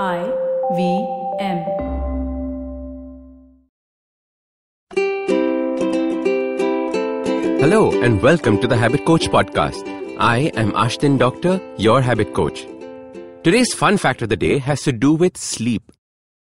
I 0.00 0.24
V 0.74 1.06
M. 1.38 1.58
Hello 7.60 7.92
and 8.00 8.22
welcome 8.22 8.58
to 8.62 8.66
the 8.66 8.74
Habit 8.74 9.04
Coach 9.04 9.28
podcast. 9.28 9.86
I 10.18 10.50
am 10.54 10.72
Ashdin 10.72 11.18
Doctor, 11.18 11.60
your 11.76 12.00
habit 12.00 12.32
coach. 12.32 12.62
Today's 13.44 13.74
fun 13.74 13.98
fact 13.98 14.22
of 14.22 14.30
the 14.30 14.36
day 14.38 14.56
has 14.56 14.80
to 14.84 14.92
do 14.92 15.12
with 15.12 15.36
sleep. 15.36 15.92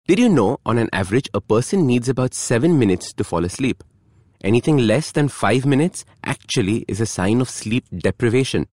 Did 0.08 0.18
you 0.18 0.30
know 0.30 0.56
on 0.64 0.78
an 0.78 0.88
average 0.94 1.28
a 1.34 1.42
person 1.42 1.86
needs 1.86 2.08
about 2.08 2.32
7 2.32 2.78
minutes 2.78 3.12
to 3.12 3.22
fall 3.22 3.44
asleep? 3.44 3.84
Anything 4.42 4.78
less 4.78 5.12
than 5.12 5.28
5 5.28 5.66
minutes 5.66 6.06
actually 6.24 6.86
is 6.88 7.02
a 7.02 7.06
sign 7.06 7.42
of 7.42 7.50
sleep 7.50 7.84
deprivation. 7.94 8.66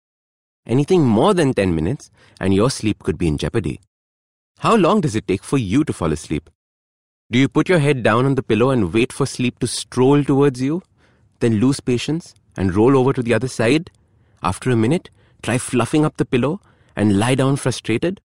Anything 0.67 1.01
more 1.01 1.33
than 1.33 1.55
10 1.55 1.73
minutes 1.73 2.11
and 2.39 2.53
your 2.53 2.69
sleep 2.69 2.99
could 2.99 3.17
be 3.17 3.27
in 3.27 3.39
jeopardy. 3.39 3.79
How 4.61 4.75
long 4.75 5.01
does 5.01 5.15
it 5.15 5.27
take 5.27 5.43
for 5.43 5.57
you 5.57 5.83
to 5.85 5.91
fall 5.91 6.11
asleep? 6.11 6.47
Do 7.31 7.39
you 7.39 7.47
put 7.47 7.67
your 7.67 7.79
head 7.79 8.03
down 8.03 8.27
on 8.27 8.35
the 8.35 8.43
pillow 8.43 8.69
and 8.69 8.93
wait 8.93 9.11
for 9.11 9.25
sleep 9.25 9.57
to 9.57 9.65
stroll 9.65 10.23
towards 10.23 10.61
you? 10.61 10.83
Then 11.39 11.55
lose 11.55 11.79
patience 11.79 12.35
and 12.55 12.75
roll 12.75 12.95
over 12.95 13.11
to 13.11 13.23
the 13.23 13.33
other 13.33 13.47
side? 13.47 13.89
After 14.43 14.69
a 14.69 14.75
minute, 14.75 15.09
try 15.41 15.57
fluffing 15.57 16.05
up 16.05 16.17
the 16.17 16.25
pillow 16.25 16.61
and 16.95 17.17
lie 17.17 17.33
down 17.33 17.55
frustrated? 17.55 18.21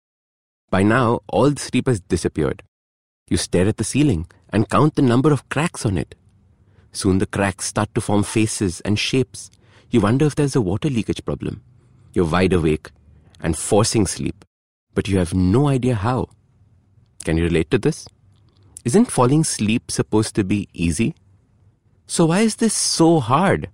By 0.69 0.83
now, 0.83 1.19
all 1.27 1.49
the 1.49 1.59
sleep 1.59 1.87
has 1.87 1.99
disappeared. 1.99 2.63
You 3.29 3.35
stare 3.35 3.67
at 3.67 3.75
the 3.75 3.83
ceiling 3.83 4.25
and 4.51 4.69
count 4.69 4.95
the 4.95 5.01
number 5.01 5.33
of 5.33 5.49
cracks 5.49 5.85
on 5.85 5.97
it. 5.97 6.15
Soon 6.93 7.17
the 7.17 7.25
cracks 7.25 7.65
start 7.65 7.93
to 7.93 7.99
form 7.99 8.23
faces 8.23 8.79
and 8.85 8.97
shapes. 8.97 9.51
You 9.89 9.99
wonder 9.99 10.27
if 10.27 10.35
there's 10.35 10.55
a 10.55 10.61
water 10.61 10.89
leakage 10.89 11.25
problem. 11.25 11.61
You're 12.13 12.23
wide 12.23 12.53
awake 12.53 12.89
and 13.41 13.57
forcing 13.57 14.07
sleep, 14.07 14.45
but 14.93 15.07
you 15.07 15.17
have 15.17 15.33
no 15.33 15.67
idea 15.67 15.95
how. 15.95 16.29
Can 17.23 17.37
you 17.37 17.43
relate 17.43 17.71
to 17.71 17.77
this? 17.77 18.07
Isn't 18.83 19.11
falling 19.11 19.41
asleep 19.41 19.91
supposed 19.91 20.35
to 20.35 20.43
be 20.43 20.67
easy? 20.73 21.15
So 22.07 22.25
why 22.25 22.41
is 22.41 22.55
this 22.55 22.73
so 22.73 23.19
hard? 23.19 23.69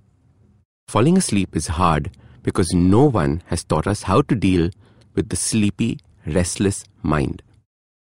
Falling 0.88 1.18
asleep 1.18 1.56
is 1.56 1.68
hard 1.68 2.12
because 2.44 2.74
no 2.74 3.06
one 3.06 3.42
has 3.48 3.64
taught 3.64 3.88
us 3.88 4.04
how 4.04 4.22
to 4.22 4.36
deal 4.36 4.70
with 5.16 5.30
the 5.30 5.36
sleepy, 5.36 6.00
restless 6.26 6.84
mind. 7.02 7.42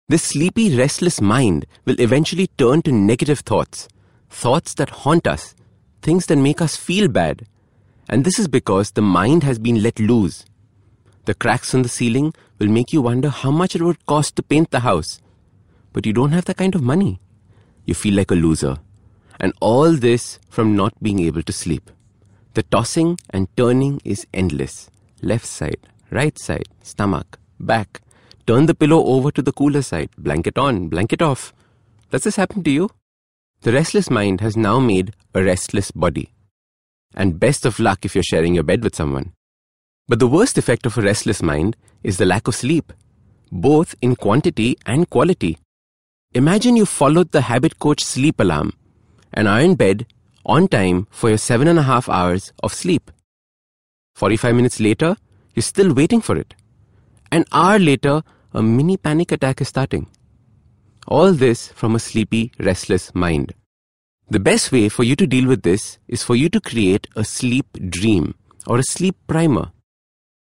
This 0.10 0.24
sleepy, 0.24 0.78
restless 0.78 1.20
mind 1.20 1.66
will 1.86 2.00
eventually 2.00 2.48
turn 2.58 2.82
to 2.84 2.92
negative 2.92 3.40
thoughts, 3.40 3.88
thoughts 4.30 4.74
that 4.76 4.90
haunt 4.90 5.28
us, 5.28 5.56
things 6.02 6.28
that 6.28 6.38
make 6.38 6.62
us 6.62 6.76
feel 6.76 7.08
bad. 7.08 7.46
And 8.10 8.24
this 8.24 8.40
is 8.40 8.48
because 8.48 8.92
the 8.92 9.02
mind 9.02 9.44
has 9.44 9.60
been 9.60 9.84
let 9.84 10.00
loose. 10.00 10.46
The 11.28 11.36
cracks 11.36 11.74
in 11.74 11.84
the 11.84 11.90
ceiling 12.00 12.34
will 12.58 12.74
make 12.80 12.92
you 12.92 13.02
wonder 13.02 13.30
how 13.30 13.52
much 13.52 13.76
it 13.76 13.82
would 13.82 14.06
cost 14.06 14.36
to 14.36 14.44
paint 14.44 14.72
the 14.72 14.82
house 14.90 15.22
but 15.98 16.06
you 16.06 16.14
don't 16.14 16.32
have 16.32 16.46
that 16.46 16.58
kind 16.58 16.76
of 16.76 16.84
money. 16.84 17.20
You 17.86 17.96
feel 17.96 18.14
like 18.14 18.30
a 18.30 18.36
loser. 18.36 18.78
And 19.40 19.52
all 19.60 19.94
this 19.94 20.38
from 20.48 20.76
not 20.76 20.94
being 21.02 21.20
able 21.22 21.42
to 21.42 21.52
sleep. 21.52 21.90
The 22.54 22.62
tossing 22.62 23.18
and 23.32 23.48
turning 23.58 24.00
is 24.06 24.28
endless. 24.32 24.92
Left 25.24 25.48
side, 25.48 25.88
right 26.12 26.38
side, 26.38 26.70
stomach, 26.84 27.40
back. 27.60 28.02
Turn 28.46 28.68
the 28.68 28.76
pillow 28.76 29.04
over 29.06 29.32
to 29.32 29.42
the 29.42 29.52
cooler 29.52 29.82
side. 29.82 30.12
Blanket 30.20 30.60
on, 30.60 30.88
blanket 30.88 31.24
off. 31.24 31.52
Does 32.12 32.22
this 32.26 32.36
happen 32.36 32.64
to 32.66 32.70
you? 32.70 32.92
The 33.62 33.74
restless 33.74 34.12
mind 34.12 34.40
has 34.42 34.56
now 34.56 34.80
made 34.80 35.16
a 35.34 35.44
restless 35.44 35.90
body. 35.90 36.32
And 37.16 37.40
best 37.40 37.66
of 37.66 37.80
luck 37.80 38.06
if 38.06 38.14
you're 38.14 38.24
sharing 38.24 38.54
your 38.54 38.64
bed 38.64 38.84
with 38.84 38.96
someone. 38.96 39.34
But 40.08 40.20
the 40.20 40.28
worst 40.28 40.58
effect 40.58 40.86
of 40.86 40.98
a 40.98 41.02
restless 41.02 41.42
mind 41.44 41.76
is 42.02 42.18
the 42.18 42.26
lack 42.26 42.48
of 42.48 42.56
sleep, 42.56 42.94
both 43.52 43.96
in 44.02 44.16
quantity 44.16 44.78
and 44.86 45.10
quality. 45.10 45.58
Imagine 46.34 46.78
you 46.78 46.86
followed 46.86 47.32
the 47.32 47.42
habit 47.42 47.80
coach 47.80 48.04
sleep 48.04 48.40
alarm 48.40 48.74
and 49.34 49.48
are 49.48 49.60
in 49.60 49.76
bed 49.76 50.06
on 50.46 50.68
time 50.70 51.08
for 51.12 51.30
your 51.30 51.38
seven 51.38 51.68
and 51.68 51.78
a 51.78 51.84
half 51.84 52.08
hours 52.08 52.54
of 52.64 52.74
sleep. 52.74 53.12
45 54.16 54.56
minutes 54.56 54.80
later, 54.80 55.18
you're 55.54 55.64
still 55.64 55.94
waiting 55.94 56.22
for 56.22 56.38
it. 56.38 56.54
An 57.32 57.44
hour 57.52 57.78
later, 57.78 58.24
a 58.54 58.64
mini 58.64 58.96
panic 58.96 59.34
attack 59.34 59.60
is 59.60 59.68
starting. 59.68 60.08
All 61.08 61.34
this 61.34 61.68
from 61.70 61.96
a 61.96 62.00
sleepy, 62.00 62.52
restless 62.60 63.14
mind. 63.14 63.54
The 64.30 64.40
best 64.40 64.72
way 64.72 64.88
for 64.90 65.04
you 65.04 65.16
to 65.18 65.28
deal 65.28 65.48
with 65.48 65.64
this 65.64 65.98
is 66.08 66.24
for 66.24 66.36
you 66.36 66.50
to 66.50 66.62
create 66.62 67.08
a 67.16 67.24
sleep 67.24 67.66
dream 67.90 68.36
or 68.66 68.78
a 68.78 68.84
sleep 68.84 69.16
primer. 69.28 69.72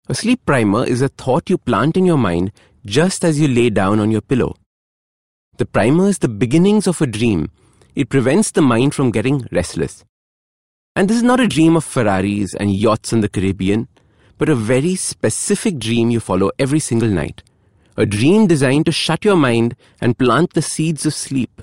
A 0.09 0.16
sleep 0.16 0.45
primer 0.45 0.84
is 0.84 1.01
a 1.01 1.09
thought 1.09 1.50
you 1.50 1.59
plant 1.59 1.95
in 1.95 2.06
your 2.06 2.17
mind 2.17 2.51
just 2.85 3.23
as 3.23 3.39
you 3.39 3.47
lay 3.47 3.69
down 3.69 4.00
on 4.00 4.09
your 4.09 4.22
pillow. 4.22 4.56
The 5.57 5.66
primer 5.66 6.07
is 6.07 6.17
the 6.17 6.28
beginnings 6.28 6.88
of 6.88 7.01
a 7.01 7.07
dream. 7.07 7.51
It 7.94 8.09
prevents 8.09 8.50
the 8.50 8.63
mind 8.63 8.95
from 8.95 9.11
getting 9.11 9.47
restless. 9.51 10.03
And 10.95 11.07
this 11.07 11.17
is 11.17 11.23
not 11.23 11.40
a 11.40 11.47
dream 11.47 11.75
of 11.75 11.85
Ferraris 11.85 12.56
and 12.56 12.73
yachts 12.73 13.13
in 13.13 13.22
the 13.22 13.29
Caribbean, 13.29 13.88
but 14.40 14.50
a 14.50 14.56
very 14.56 14.95
specific 14.95 15.78
dream 15.78 16.09
you 16.09 16.19
follow 16.19 16.50
every 16.57 16.79
single 16.79 17.09
night. 17.09 17.44
A 17.95 18.07
dream 18.07 18.47
designed 18.47 18.88
to 18.88 18.91
shut 18.91 19.23
your 19.23 19.35
mind 19.35 19.75
and 20.01 20.17
plant 20.17 20.53
the 20.53 20.63
seeds 20.63 21.06
of 21.06 21.13
sleep. 21.13 21.61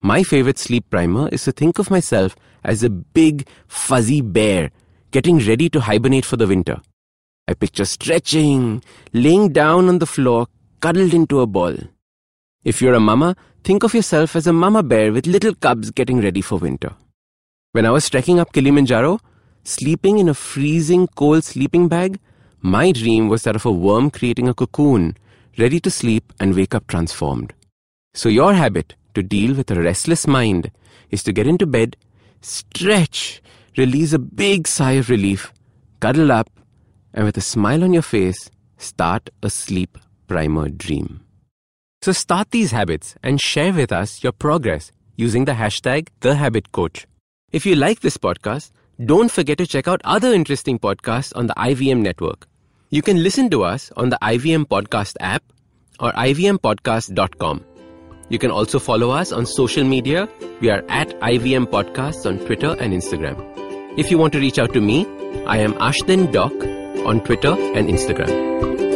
My 0.00 0.22
favorite 0.22 0.58
sleep 0.58 0.88
primer 0.90 1.28
is 1.30 1.42
to 1.44 1.52
think 1.52 1.80
of 1.80 1.90
myself 1.90 2.36
as 2.62 2.84
a 2.84 2.88
big, 2.88 3.48
fuzzy 3.66 4.20
bear 4.20 4.70
getting 5.10 5.38
ready 5.40 5.68
to 5.70 5.80
hibernate 5.80 6.24
for 6.24 6.36
the 6.36 6.46
winter. 6.46 6.80
I 7.48 7.54
picture 7.54 7.86
stretching, 7.86 8.82
laying 9.14 9.54
down 9.54 9.88
on 9.88 10.00
the 10.00 10.06
floor, 10.06 10.48
cuddled 10.80 11.14
into 11.14 11.40
a 11.40 11.46
ball. 11.46 11.74
If 12.62 12.82
you're 12.82 12.92
a 12.92 13.00
mama, 13.00 13.36
think 13.64 13.84
of 13.84 13.94
yourself 13.94 14.36
as 14.36 14.46
a 14.46 14.52
mama 14.52 14.82
bear 14.82 15.14
with 15.14 15.26
little 15.26 15.54
cubs 15.54 15.90
getting 15.90 16.20
ready 16.20 16.42
for 16.42 16.58
winter. 16.58 16.92
When 17.72 17.86
I 17.86 17.90
was 17.90 18.10
trekking 18.10 18.38
up 18.38 18.52
Kilimanjaro, 18.52 19.20
sleeping 19.64 20.18
in 20.18 20.28
a 20.28 20.34
freezing 20.34 21.06
cold 21.06 21.42
sleeping 21.42 21.88
bag, 21.88 22.20
my 22.60 22.92
dream 22.92 23.30
was 23.30 23.44
that 23.44 23.56
of 23.56 23.64
a 23.64 23.72
worm 23.72 24.10
creating 24.10 24.46
a 24.46 24.52
cocoon, 24.52 25.16
ready 25.56 25.80
to 25.80 25.90
sleep 25.90 26.34
and 26.38 26.54
wake 26.54 26.74
up 26.74 26.86
transformed. 26.86 27.54
So 28.12 28.28
your 28.28 28.52
habit 28.52 28.94
to 29.14 29.22
deal 29.22 29.54
with 29.54 29.70
a 29.70 29.80
restless 29.80 30.26
mind 30.26 30.70
is 31.08 31.22
to 31.22 31.32
get 31.32 31.46
into 31.46 31.66
bed, 31.66 31.96
stretch, 32.42 33.40
release 33.78 34.12
a 34.12 34.18
big 34.18 34.68
sigh 34.68 34.98
of 35.00 35.08
relief, 35.08 35.50
cuddle 36.00 36.30
up, 36.30 36.50
and 37.18 37.26
with 37.26 37.36
a 37.36 37.40
smile 37.40 37.82
on 37.82 37.92
your 37.92 38.02
face, 38.02 38.48
start 38.76 39.28
a 39.42 39.50
sleep 39.50 39.98
primer 40.28 40.68
dream. 40.68 41.18
So 42.00 42.12
start 42.12 42.52
these 42.52 42.70
habits 42.70 43.16
and 43.24 43.40
share 43.40 43.72
with 43.72 43.90
us 43.90 44.22
your 44.22 44.30
progress 44.30 44.92
using 45.16 45.44
the 45.44 45.54
hashtag 45.54 46.10
TheHabitCoach. 46.20 47.06
If 47.50 47.66
you 47.66 47.74
like 47.74 48.00
this 48.00 48.18
podcast, 48.18 48.70
don't 49.04 49.32
forget 49.32 49.58
to 49.58 49.66
check 49.66 49.88
out 49.88 50.00
other 50.04 50.32
interesting 50.32 50.78
podcasts 50.78 51.32
on 51.34 51.48
the 51.48 51.54
IVM 51.54 52.02
network. 52.02 52.46
You 52.90 53.02
can 53.02 53.20
listen 53.20 53.50
to 53.50 53.64
us 53.64 53.90
on 53.96 54.10
the 54.10 54.18
IVM 54.22 54.66
Podcast 54.66 55.16
app 55.18 55.42
or 55.98 56.12
ivmpodcast.com. 56.12 57.64
You 58.28 58.38
can 58.38 58.52
also 58.52 58.78
follow 58.78 59.10
us 59.10 59.32
on 59.32 59.44
social 59.44 59.82
media. 59.82 60.28
We 60.60 60.70
are 60.70 60.84
at 60.88 61.08
IVM 61.18 61.66
Podcasts 61.66 62.26
on 62.26 62.38
Twitter 62.46 62.76
and 62.78 62.92
Instagram. 62.92 63.98
If 63.98 64.08
you 64.08 64.18
want 64.18 64.32
to 64.34 64.38
reach 64.38 64.60
out 64.60 64.72
to 64.74 64.80
me, 64.80 65.04
I 65.46 65.56
am 65.56 65.72
Ashdin 65.74 66.30
Doc 66.30 66.52
on 67.08 67.20
Twitter 67.22 67.56
and 67.74 67.88
Instagram. 67.88 68.87